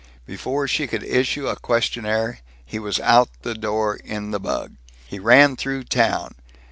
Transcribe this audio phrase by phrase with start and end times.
[0.25, 4.75] Before she could issue a questionnaire he was out in the bug.
[5.05, 6.33] He ran through town.